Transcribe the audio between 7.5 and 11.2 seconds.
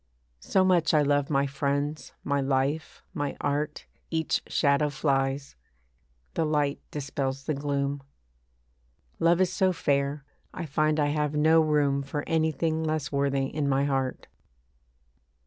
gloom. Love is so fair, I find I